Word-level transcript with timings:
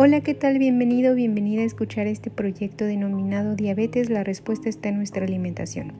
Hola, 0.00 0.20
¿qué 0.20 0.32
tal? 0.32 0.60
Bienvenido, 0.60 1.16
bienvenida 1.16 1.62
a 1.62 1.64
escuchar 1.64 2.06
este 2.06 2.30
proyecto 2.30 2.84
denominado 2.84 3.56
Diabetes, 3.56 4.10
la 4.10 4.22
respuesta 4.22 4.68
está 4.68 4.90
en 4.90 4.96
nuestra 4.98 5.24
alimentación, 5.24 5.92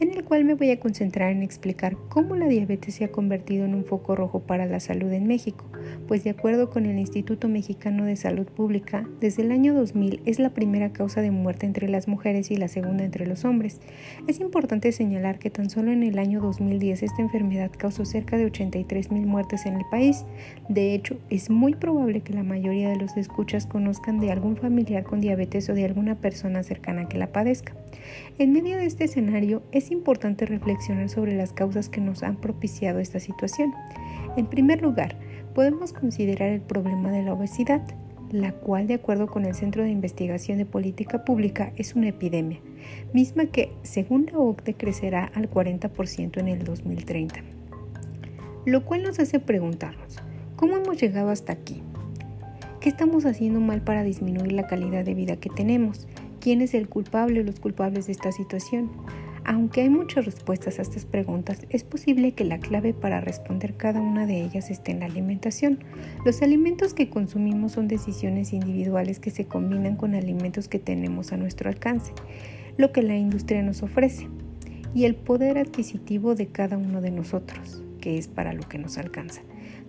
en 0.00 0.10
el 0.10 0.24
cual 0.24 0.44
me 0.44 0.54
voy 0.54 0.72
a 0.72 0.80
concentrar 0.80 1.30
en 1.30 1.44
explicar 1.44 1.96
cómo 2.08 2.34
la 2.34 2.48
diabetes 2.48 2.96
se 2.96 3.04
ha 3.04 3.12
convertido 3.12 3.64
en 3.64 3.76
un 3.76 3.84
foco 3.84 4.16
rojo 4.16 4.40
para 4.40 4.66
la 4.66 4.80
salud 4.80 5.12
en 5.12 5.28
México, 5.28 5.64
pues 6.08 6.24
de 6.24 6.30
acuerdo 6.30 6.70
con 6.70 6.86
el 6.86 6.98
Instituto 6.98 7.48
Mexicano 7.48 8.04
de 8.04 8.16
Salud 8.16 8.46
Pública, 8.46 9.08
desde 9.20 9.42
el 9.42 9.52
año 9.52 9.74
2000 9.74 10.22
es 10.26 10.40
la 10.40 10.50
primera 10.50 10.92
causa 10.92 11.20
de 11.20 11.30
muerte 11.30 11.66
entre 11.66 11.88
las 11.88 12.08
mujeres 12.08 12.50
y 12.50 12.56
la 12.56 12.66
segunda 12.66 13.04
entre 13.04 13.28
los 13.28 13.44
hombres. 13.44 13.80
Es 14.26 14.40
importante 14.40 14.90
señalar 14.90 15.38
que 15.38 15.50
tan 15.50 15.70
solo 15.70 15.92
en 15.92 16.02
el 16.02 16.18
año 16.18 16.40
2010 16.40 17.04
esta 17.04 17.22
enfermedad 17.22 17.70
causó 17.78 18.04
cerca 18.06 18.38
de 18.38 18.46
83 18.46 19.12
mil 19.12 19.24
muertes 19.24 19.66
en 19.66 19.76
el 19.76 19.84
país. 19.88 20.24
De 20.68 20.94
hecho, 20.94 21.16
es 21.30 21.48
muy 21.48 21.76
probable 21.76 22.22
que 22.22 22.32
la 22.32 22.42
mayoría 22.42 22.88
de 22.88 22.96
los 22.96 23.14
escuchas 23.36 23.66
conozcan 23.66 24.18
de 24.18 24.32
algún 24.32 24.56
familiar 24.56 25.04
con 25.04 25.20
diabetes 25.20 25.68
o 25.68 25.74
de 25.74 25.84
alguna 25.84 26.14
persona 26.14 26.62
cercana 26.62 27.06
que 27.06 27.18
la 27.18 27.32
padezca. 27.32 27.74
En 28.38 28.50
medio 28.50 28.78
de 28.78 28.86
este 28.86 29.04
escenario 29.04 29.62
es 29.72 29.90
importante 29.90 30.46
reflexionar 30.46 31.10
sobre 31.10 31.36
las 31.36 31.52
causas 31.52 31.90
que 31.90 32.00
nos 32.00 32.22
han 32.22 32.36
propiciado 32.36 32.98
esta 32.98 33.20
situación. 33.20 33.74
En 34.38 34.46
primer 34.46 34.80
lugar, 34.80 35.18
podemos 35.54 35.92
considerar 35.92 36.48
el 36.48 36.62
problema 36.62 37.12
de 37.12 37.24
la 37.24 37.34
obesidad, 37.34 37.82
la 38.30 38.52
cual, 38.52 38.86
de 38.86 38.94
acuerdo 38.94 39.26
con 39.26 39.44
el 39.44 39.54
Centro 39.54 39.82
de 39.82 39.90
Investigación 39.90 40.56
de 40.56 40.64
Política 40.64 41.22
Pública, 41.26 41.74
es 41.76 41.94
una 41.94 42.08
epidemia, 42.08 42.60
misma 43.12 43.44
que, 43.44 43.70
según 43.82 44.30
la 44.32 44.38
OCDE, 44.38 44.72
crecerá 44.72 45.30
al 45.34 45.50
40% 45.50 46.38
en 46.38 46.48
el 46.48 46.64
2030. 46.64 47.42
Lo 48.64 48.86
cual 48.86 49.02
nos 49.02 49.18
hace 49.18 49.40
preguntarnos, 49.40 50.16
¿cómo 50.56 50.78
hemos 50.78 50.98
llegado 50.98 51.28
hasta 51.28 51.52
aquí? 51.52 51.82
¿Qué 52.86 52.90
estamos 52.90 53.26
haciendo 53.26 53.58
mal 53.58 53.82
para 53.82 54.04
disminuir 54.04 54.52
la 54.52 54.68
calidad 54.68 55.04
de 55.04 55.14
vida 55.14 55.34
que 55.38 55.50
tenemos? 55.50 56.06
¿Quién 56.38 56.60
es 56.60 56.72
el 56.72 56.88
culpable 56.88 57.40
o 57.40 57.42
los 57.42 57.58
culpables 57.58 58.06
de 58.06 58.12
esta 58.12 58.30
situación? 58.30 58.92
Aunque 59.44 59.80
hay 59.80 59.90
muchas 59.90 60.24
respuestas 60.24 60.78
a 60.78 60.82
estas 60.82 61.04
preguntas, 61.04 61.66
es 61.70 61.82
posible 61.82 62.34
que 62.34 62.44
la 62.44 62.60
clave 62.60 62.94
para 62.94 63.20
responder 63.20 63.76
cada 63.76 64.00
una 64.00 64.24
de 64.24 64.40
ellas 64.40 64.70
esté 64.70 64.92
en 64.92 65.00
la 65.00 65.06
alimentación. 65.06 65.80
Los 66.24 66.42
alimentos 66.42 66.94
que 66.94 67.10
consumimos 67.10 67.72
son 67.72 67.88
decisiones 67.88 68.52
individuales 68.52 69.18
que 69.18 69.32
se 69.32 69.46
combinan 69.46 69.96
con 69.96 70.14
alimentos 70.14 70.68
que 70.68 70.78
tenemos 70.78 71.32
a 71.32 71.36
nuestro 71.36 71.68
alcance, 71.68 72.12
lo 72.76 72.92
que 72.92 73.02
la 73.02 73.16
industria 73.16 73.64
nos 73.64 73.82
ofrece, 73.82 74.28
y 74.94 75.06
el 75.06 75.16
poder 75.16 75.58
adquisitivo 75.58 76.36
de 76.36 76.46
cada 76.46 76.78
uno 76.78 77.00
de 77.00 77.10
nosotros, 77.10 77.82
que 77.96 78.18
es 78.18 78.28
para 78.28 78.52
lo 78.52 78.62
que 78.62 78.78
nos 78.78 78.98
alcanza. 78.98 79.42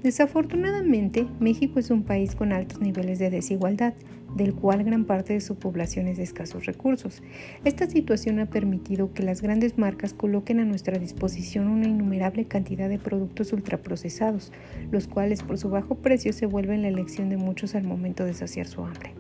Desafortunadamente, 0.03 1.27
México 1.39 1.80
es 1.80 1.89
un 1.89 2.03
país 2.03 2.36
con 2.36 2.53
altos 2.53 2.80
niveles 2.80 3.19
de 3.19 3.30
desigualdad, 3.30 3.94
del 4.36 4.53
cual 4.53 4.83
gran 4.83 5.05
parte 5.05 5.33
de 5.33 5.41
su 5.41 5.55
población 5.55 6.08
es 6.08 6.17
de 6.17 6.23
escasos 6.23 6.66
recursos. 6.66 7.23
Esta 7.66 7.89
situación 7.89 8.39
ha 8.39 8.45
permitido 8.45 9.13
que 9.13 9.23
las 9.23 9.41
grandes 9.41 9.78
marcas 9.78 10.13
coloquen 10.13 10.59
a 10.59 10.66
nuestra 10.66 11.00
disposición 11.00 11.67
una 11.67 11.88
innumerable 11.88 12.45
cantidad 12.45 12.89
de 12.89 13.00
productos 13.00 13.53
ultraprocesados, 13.53 14.52
los 14.91 15.08
cuales 15.08 15.44
por 15.44 15.58
su 15.58 15.69
bajo 15.69 15.95
precio 15.95 16.33
se 16.33 16.45
vuelven 16.45 16.83
la 16.83 16.89
elección 16.89 17.30
de 17.30 17.38
muchos 17.38 17.73
al 17.73 17.83
momento 17.83 18.25
de 18.25 18.33
saciar 18.33 18.67
su 18.67 18.83
hambre. 18.83 19.13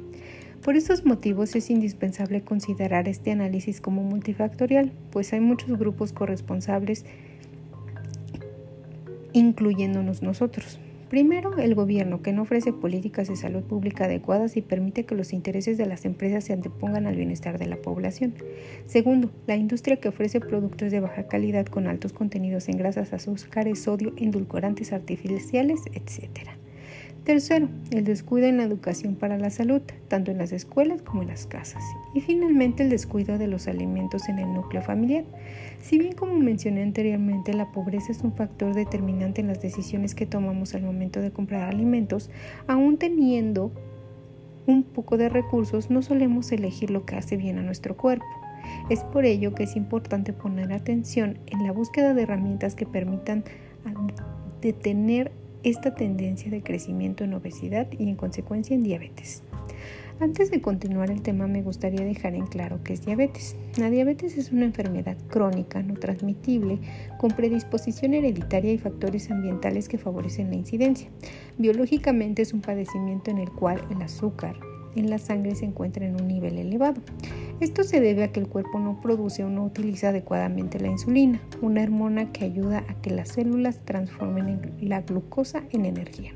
Por 0.63 0.75
estos 0.75 1.05
motivos 1.05 1.55
es 1.55 1.69
indispensable 1.69 2.41
considerar 2.41 3.07
este 3.07 3.31
análisis 3.31 3.79
como 3.79 4.03
multifactorial, 4.03 4.91
pues 5.11 5.31
hay 5.31 5.39
muchos 5.39 5.77
grupos 5.77 6.11
corresponsables 6.11 7.05
incluyéndonos 9.37 10.23
nosotros. 10.23 10.79
Primero, 11.09 11.57
el 11.57 11.73
gobierno, 11.73 12.21
que 12.21 12.33
no 12.33 12.41
ofrece 12.41 12.73
políticas 12.73 13.29
de 13.29 13.37
salud 13.37 13.63
pública 13.63 14.05
adecuadas 14.05 14.57
y 14.57 14.61
permite 14.61 15.05
que 15.05 15.15
los 15.15 15.31
intereses 15.31 15.77
de 15.77 15.85
las 15.85 16.03
empresas 16.03 16.43
se 16.43 16.51
antepongan 16.51 17.07
al 17.07 17.15
bienestar 17.15 17.57
de 17.57 17.65
la 17.65 17.77
población. 17.77 18.33
Segundo, 18.87 19.31
la 19.45 19.55
industria 19.55 19.97
que 19.97 20.09
ofrece 20.09 20.41
productos 20.41 20.91
de 20.91 20.99
baja 20.99 21.27
calidad 21.27 21.65
con 21.67 21.87
altos 21.87 22.11
contenidos 22.11 22.67
en 22.67 22.77
grasas, 22.77 23.13
azúcares, 23.13 23.83
sodio, 23.83 24.11
endulcorantes 24.17 24.91
artificiales, 24.91 25.79
etc. 25.93 26.49
Tercero, 27.27 27.67
el 27.91 28.05
descuido 28.05 28.47
en 28.47 28.55
la 28.55 28.63
educación 28.63 29.15
para 29.15 29.37
la 29.37 29.49
salud, 29.49 29.81
tanto 30.07 30.31
en 30.31 30.37
las 30.37 30.53
escuelas 30.53 31.01
como 31.01 31.23
en 31.23 31.27
las 31.27 31.45
casas. 31.45 31.83
Y 32.13 32.21
finalmente, 32.21 32.83
el 32.83 32.89
descuido 32.89 33.37
de 33.37 33.47
los 33.47 33.67
alimentos 33.67 34.29
en 34.29 34.39
el 34.39 34.53
núcleo 34.53 34.81
familiar. 34.81 35.25
Si 35.81 35.99
bien, 35.99 36.13
como 36.13 36.35
mencioné 36.35 36.83
anteriormente, 36.83 37.53
la 37.53 37.69
pobreza 37.73 38.13
es 38.13 38.21
un 38.21 38.31
factor 38.31 38.73
determinante 38.73 39.41
en 39.41 39.47
las 39.47 39.61
decisiones 39.61 40.15
que 40.15 40.25
tomamos 40.25 40.73
al 40.73 40.83
momento 40.83 41.19
de 41.19 41.31
comprar 41.31 41.63
alimentos, 41.63 42.29
aún 42.65 42.97
teniendo 42.97 43.73
un 44.65 44.83
poco 44.83 45.17
de 45.17 45.27
recursos, 45.27 45.89
no 45.89 46.03
solemos 46.03 46.53
elegir 46.53 46.91
lo 46.91 47.05
que 47.05 47.17
hace 47.17 47.35
bien 47.35 47.57
a 47.57 47.61
nuestro 47.61 47.97
cuerpo. 47.97 48.25
Es 48.89 49.01
por 49.01 49.25
ello 49.25 49.53
que 49.53 49.63
es 49.63 49.75
importante 49.75 50.31
poner 50.31 50.71
atención 50.71 51.39
en 51.47 51.65
la 51.65 51.73
búsqueda 51.73 52.13
de 52.13 52.21
herramientas 52.21 52.73
que 52.73 52.85
permitan 52.85 53.43
detener 54.61 55.33
esta 55.69 55.93
tendencia 55.93 56.49
de 56.49 56.63
crecimiento 56.63 57.23
en 57.23 57.33
obesidad 57.33 57.87
y 57.97 58.07
en 58.09 58.15
consecuencia 58.15 58.73
en 58.73 58.83
diabetes. 58.83 59.43
Antes 60.19 60.49
de 60.49 60.61
continuar 60.61 61.11
el 61.11 61.21
tema 61.21 61.45
me 61.45 61.61
gustaría 61.61 62.03
dejar 62.03 62.33
en 62.33 62.47
claro 62.47 62.79
qué 62.83 62.93
es 62.93 63.05
diabetes. 63.05 63.55
La 63.77 63.89
diabetes 63.89 64.37
es 64.37 64.51
una 64.51 64.65
enfermedad 64.65 65.17
crónica 65.29 65.83
no 65.83 65.93
transmitible 65.93 66.79
con 67.19 67.31
predisposición 67.31 68.13
hereditaria 68.13 68.71
y 68.71 68.77
factores 68.77 69.29
ambientales 69.29 69.87
que 69.89 69.97
favorecen 69.97 70.49
la 70.49 70.55
incidencia. 70.55 71.09
Biológicamente 71.57 72.41
es 72.41 72.53
un 72.53 72.61
padecimiento 72.61 73.29
en 73.29 73.37
el 73.37 73.51
cual 73.51 73.79
el 73.91 74.01
azúcar 74.01 74.55
en 74.99 75.09
la 75.09 75.17
sangre 75.17 75.55
se 75.55 75.65
encuentra 75.65 76.05
en 76.05 76.19
un 76.19 76.27
nivel 76.27 76.57
elevado. 76.57 77.01
Esto 77.59 77.83
se 77.83 77.99
debe 77.99 78.23
a 78.23 78.31
que 78.31 78.39
el 78.39 78.47
cuerpo 78.47 78.79
no 78.79 79.01
produce 79.01 79.43
o 79.43 79.49
no 79.49 79.65
utiliza 79.65 80.09
adecuadamente 80.09 80.79
la 80.79 80.89
insulina, 80.89 81.41
una 81.61 81.81
hormona 81.81 82.31
que 82.31 82.45
ayuda 82.45 82.83
a 82.87 82.93
que 83.01 83.09
las 83.09 83.29
células 83.29 83.79
transformen 83.83 84.73
la 84.81 85.01
glucosa 85.01 85.63
en 85.71 85.85
energía. 85.85 86.33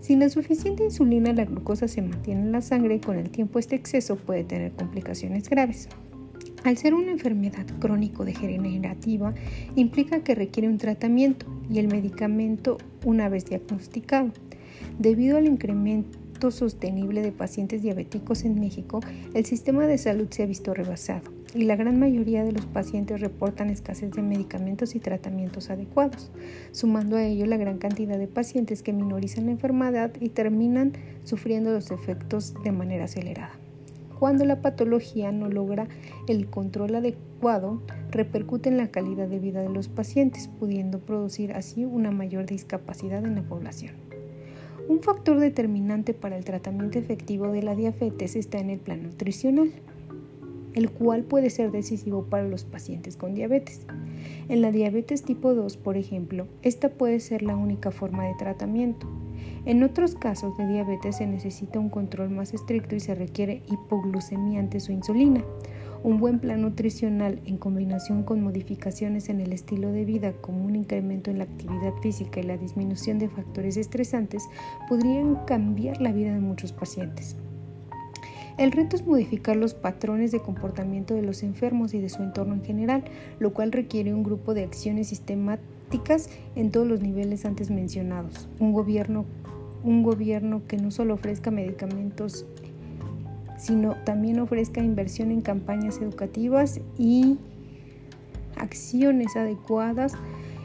Sin 0.00 0.20
la 0.20 0.28
suficiente 0.28 0.84
insulina, 0.84 1.32
la 1.32 1.44
glucosa 1.44 1.86
se 1.86 2.02
mantiene 2.02 2.40
en 2.40 2.52
la 2.52 2.62
sangre 2.62 2.94
y 2.94 3.00
con 3.00 3.18
el 3.18 3.30
tiempo 3.30 3.58
este 3.58 3.76
exceso 3.76 4.16
puede 4.16 4.42
tener 4.42 4.72
complicaciones 4.72 5.48
graves. 5.50 5.88
Al 6.64 6.76
ser 6.76 6.94
una 6.94 7.12
enfermedad 7.12 7.66
crónico-degenerativa, 7.78 9.34
implica 9.76 10.24
que 10.24 10.34
requiere 10.34 10.68
un 10.68 10.78
tratamiento 10.78 11.46
y 11.70 11.78
el 11.78 11.88
medicamento 11.88 12.78
una 13.04 13.28
vez 13.28 13.46
diagnosticado. 13.46 14.32
Debido 14.98 15.36
al 15.36 15.46
incremento 15.46 16.18
sostenible 16.50 17.22
de 17.22 17.32
pacientes 17.32 17.82
diabéticos 17.82 18.44
en 18.44 18.60
México, 18.60 19.00
el 19.34 19.44
sistema 19.44 19.86
de 19.86 19.98
salud 19.98 20.28
se 20.30 20.42
ha 20.42 20.46
visto 20.46 20.72
rebasado 20.72 21.32
y 21.54 21.64
la 21.64 21.76
gran 21.76 21.98
mayoría 21.98 22.44
de 22.44 22.52
los 22.52 22.66
pacientes 22.66 23.20
reportan 23.20 23.70
escasez 23.70 24.12
de 24.12 24.22
medicamentos 24.22 24.94
y 24.94 25.00
tratamientos 25.00 25.70
adecuados, 25.70 26.30
sumando 26.72 27.16
a 27.16 27.24
ello 27.24 27.46
la 27.46 27.56
gran 27.56 27.78
cantidad 27.78 28.18
de 28.18 28.28
pacientes 28.28 28.82
que 28.82 28.92
minorizan 28.92 29.46
la 29.46 29.52
enfermedad 29.52 30.12
y 30.20 30.28
terminan 30.28 30.92
sufriendo 31.24 31.72
los 31.72 31.90
efectos 31.90 32.54
de 32.62 32.72
manera 32.72 33.04
acelerada. 33.04 33.52
Cuando 34.18 34.44
la 34.44 34.60
patología 34.62 35.30
no 35.30 35.48
logra 35.48 35.86
el 36.26 36.50
control 36.50 36.96
adecuado, 36.96 37.80
repercute 38.10 38.68
en 38.68 38.76
la 38.76 38.88
calidad 38.88 39.28
de 39.28 39.38
vida 39.38 39.62
de 39.62 39.68
los 39.68 39.88
pacientes, 39.88 40.48
pudiendo 40.58 40.98
producir 40.98 41.52
así 41.52 41.84
una 41.84 42.10
mayor 42.10 42.46
discapacidad 42.46 43.24
en 43.24 43.36
la 43.36 43.42
población. 43.42 44.07
Un 44.88 45.02
factor 45.02 45.38
determinante 45.38 46.14
para 46.14 46.38
el 46.38 46.46
tratamiento 46.46 46.98
efectivo 46.98 47.48
de 47.48 47.62
la 47.62 47.74
diabetes 47.74 48.34
está 48.36 48.58
en 48.58 48.70
el 48.70 48.78
plan 48.78 49.02
nutricional, 49.02 49.70
el 50.72 50.90
cual 50.90 51.24
puede 51.24 51.50
ser 51.50 51.70
decisivo 51.70 52.24
para 52.24 52.48
los 52.48 52.64
pacientes 52.64 53.18
con 53.18 53.34
diabetes. 53.34 53.82
En 54.48 54.62
la 54.62 54.72
diabetes 54.72 55.24
tipo 55.24 55.52
2, 55.52 55.76
por 55.76 55.98
ejemplo, 55.98 56.46
esta 56.62 56.88
puede 56.88 57.20
ser 57.20 57.42
la 57.42 57.54
única 57.54 57.90
forma 57.90 58.24
de 58.24 58.34
tratamiento. 58.38 59.06
En 59.66 59.82
otros 59.82 60.14
casos 60.14 60.56
de 60.56 60.66
diabetes 60.66 61.16
se 61.18 61.26
necesita 61.26 61.78
un 61.78 61.90
control 61.90 62.30
más 62.30 62.54
estricto 62.54 62.96
y 62.96 63.00
se 63.00 63.14
requiere 63.14 63.60
hipoglucemia 63.70 64.58
ante 64.58 64.80
su 64.80 64.92
insulina. 64.92 65.44
Un 66.04 66.18
buen 66.18 66.38
plan 66.38 66.62
nutricional 66.62 67.40
en 67.44 67.58
combinación 67.58 68.22
con 68.22 68.40
modificaciones 68.40 69.28
en 69.28 69.40
el 69.40 69.52
estilo 69.52 69.90
de 69.90 70.04
vida 70.04 70.32
como 70.40 70.64
un 70.64 70.76
incremento 70.76 71.30
en 71.30 71.38
la 71.38 71.44
actividad 71.44 71.92
física 72.02 72.38
y 72.38 72.44
la 72.44 72.56
disminución 72.56 73.18
de 73.18 73.28
factores 73.28 73.76
estresantes 73.76 74.44
podrían 74.88 75.34
cambiar 75.44 76.00
la 76.00 76.12
vida 76.12 76.32
de 76.32 76.40
muchos 76.40 76.72
pacientes. 76.72 77.36
El 78.58 78.72
reto 78.72 78.96
es 78.96 79.06
modificar 79.06 79.56
los 79.56 79.74
patrones 79.74 80.30
de 80.30 80.40
comportamiento 80.40 81.14
de 81.14 81.22
los 81.22 81.42
enfermos 81.42 81.94
y 81.94 82.00
de 82.00 82.08
su 82.08 82.22
entorno 82.22 82.54
en 82.54 82.64
general, 82.64 83.04
lo 83.38 83.52
cual 83.52 83.72
requiere 83.72 84.14
un 84.14 84.22
grupo 84.22 84.54
de 84.54 84.64
acciones 84.64 85.08
sistemáticas 85.08 86.28
en 86.56 86.70
todos 86.70 86.86
los 86.86 87.00
niveles 87.00 87.44
antes 87.44 87.70
mencionados. 87.70 88.48
Un 88.58 88.72
gobierno, 88.72 89.24
un 89.84 90.02
gobierno 90.02 90.62
que 90.66 90.76
no 90.76 90.90
solo 90.90 91.14
ofrezca 91.14 91.50
medicamentos 91.52 92.46
sino 93.58 93.96
también 94.04 94.40
ofrezca 94.40 94.80
inversión 94.82 95.30
en 95.30 95.42
campañas 95.42 95.98
educativas 95.98 96.80
y 96.96 97.36
acciones 98.56 99.36
adecuadas 99.36 100.14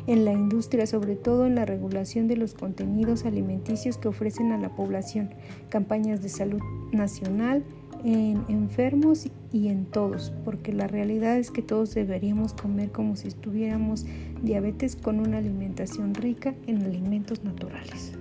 en 0.07 0.25
la 0.25 0.33
industria, 0.33 0.85
sobre 0.85 1.15
todo 1.15 1.45
en 1.45 1.55
la 1.55 1.65
regulación 1.65 2.27
de 2.27 2.37
los 2.37 2.53
contenidos 2.53 3.25
alimenticios 3.25 3.97
que 3.97 4.09
ofrecen 4.09 4.51
a 4.51 4.57
la 4.57 4.69
población, 4.69 5.29
campañas 5.69 6.21
de 6.21 6.29
salud 6.29 6.61
nacional, 6.91 7.63
en 8.03 8.43
enfermos 8.49 9.29
y 9.51 9.69
en 9.69 9.85
todos, 9.85 10.33
porque 10.43 10.73
la 10.73 10.87
realidad 10.87 11.37
es 11.37 11.51
que 11.51 11.61
todos 11.61 11.93
deberíamos 11.93 12.53
comer 12.53 12.91
como 12.91 13.15
si 13.15 13.29
estuviéramos 13.29 14.05
diabetes 14.41 14.95
con 14.97 15.19
una 15.19 15.37
alimentación 15.37 16.13
rica 16.13 16.53
en 16.67 16.83
alimentos 16.83 17.43
naturales. 17.43 18.17